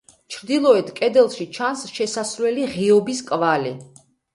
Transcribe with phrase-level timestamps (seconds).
[0.35, 3.81] ჩრდილოეთ კედელში ჩანს შესასვლელი ღიობის კვალი.